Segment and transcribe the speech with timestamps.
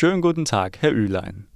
[0.00, 1.48] Schönen guten Tag, Herr Ülein.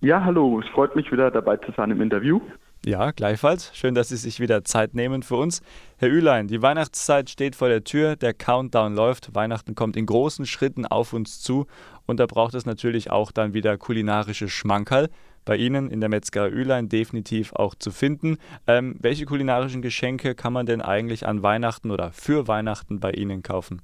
[0.00, 2.40] Ja, hallo, es freut mich wieder dabei zu sein im Interview.
[2.84, 3.70] Ja, gleichfalls.
[3.72, 5.62] Schön, dass Sie sich wieder Zeit nehmen für uns.
[5.96, 10.44] Herr Ülein, die Weihnachtszeit steht vor der Tür, der Countdown läuft, Weihnachten kommt in großen
[10.44, 11.68] Schritten auf uns zu
[12.04, 15.08] und da braucht es natürlich auch dann wieder kulinarische Schmankerl.
[15.44, 18.38] Bei Ihnen in der Metzgerei Ülein definitiv auch zu finden.
[18.66, 23.44] Ähm, welche kulinarischen Geschenke kann man denn eigentlich an Weihnachten oder für Weihnachten bei Ihnen
[23.44, 23.82] kaufen?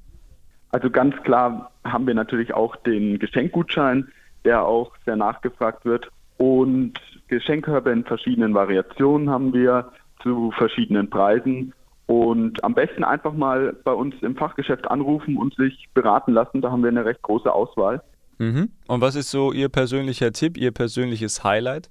[0.74, 4.08] Also ganz klar haben wir natürlich auch den Geschenkgutschein,
[4.44, 6.10] der auch sehr nachgefragt wird.
[6.36, 6.94] Und
[7.28, 11.74] Geschenkkörbe in verschiedenen Variationen haben wir zu verschiedenen Preisen.
[12.06, 16.60] Und am besten einfach mal bei uns im Fachgeschäft anrufen und sich beraten lassen.
[16.60, 18.02] Da haben wir eine recht große Auswahl.
[18.38, 18.70] Mhm.
[18.88, 21.88] Und was ist so Ihr persönlicher Tipp, Ihr persönliches Highlight?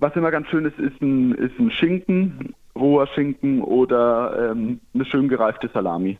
[0.00, 5.04] Was immer ganz schön ist, ist ein, ist ein Schinken, roher Schinken oder ähm, eine
[5.04, 6.18] schön gereifte Salami.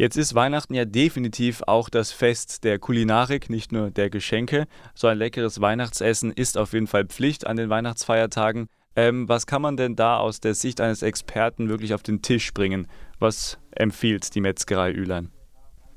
[0.00, 4.66] Jetzt ist Weihnachten ja definitiv auch das Fest der Kulinarik, nicht nur der Geschenke.
[4.94, 8.68] So ein leckeres Weihnachtsessen ist auf jeden Fall Pflicht an den Weihnachtsfeiertagen.
[8.94, 12.54] Ähm, was kann man denn da aus der Sicht eines Experten wirklich auf den Tisch
[12.54, 12.86] bringen?
[13.18, 15.30] Was empfiehlt die Metzgerei Ülein?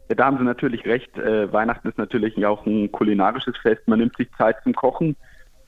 [0.09, 1.15] Ja, da haben Sie natürlich recht.
[1.19, 3.87] Äh, Weihnachten ist natürlich auch ein kulinarisches Fest.
[3.87, 5.15] Man nimmt sich Zeit zum Kochen.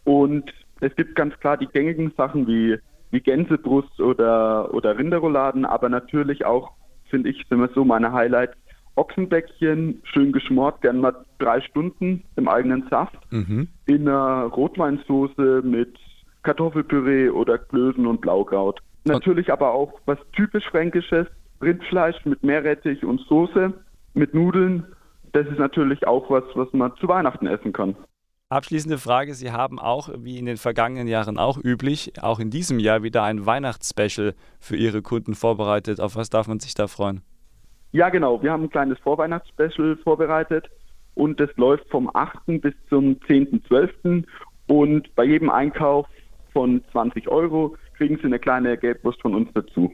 [0.05, 2.80] Und es gibt ganz klar die gängigen Sachen wie,
[3.11, 6.71] wie Gänsebrust oder, oder Rinderrouladen, aber natürlich auch
[7.14, 8.56] finde ich, sind so meine Highlights.
[8.95, 13.67] Ochsenbäckchen, schön geschmort, gern mal drei Stunden im eigenen Saft, mhm.
[13.86, 15.95] in einer Rotweinsauce mit
[16.42, 18.80] Kartoffelpüree oder Klößen und Blaukraut.
[19.05, 21.28] Natürlich aber auch was typisch Fränkisches,
[21.61, 23.73] Rindfleisch mit Meerrettich und Soße,
[24.16, 24.86] mit Nudeln.
[25.33, 27.95] Das ist natürlich auch was, was man zu Weihnachten essen kann.
[28.53, 32.77] Abschließende Frage: Sie haben auch, wie in den vergangenen Jahren auch üblich, auch in diesem
[32.77, 35.99] Jahr wieder ein Weihnachtsspecial für Ihre Kunden vorbereitet.
[35.99, 37.23] Auf was darf man sich da freuen?
[37.93, 38.43] Ja, genau.
[38.43, 40.69] Wir haben ein kleines Vorweihnachtsspecial vorbereitet
[41.15, 42.61] und das läuft vom 8.
[42.61, 44.23] bis zum 10.12.
[44.67, 46.05] Und bei jedem Einkauf
[46.51, 49.91] von 20 Euro kriegen Sie eine kleine Gelbwurst von uns dazu.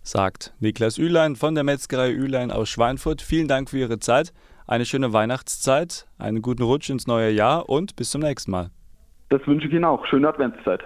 [0.00, 3.20] Sagt Niklas Ülein von der Metzgerei Ülein aus Schweinfurt.
[3.20, 4.32] Vielen Dank für Ihre Zeit
[4.68, 8.70] eine schöne Weihnachtszeit, einen guten Rutsch ins neue Jahr und bis zum nächsten Mal.
[9.30, 10.06] Das wünsche ich Ihnen auch.
[10.06, 10.82] Schöne Adventszeit.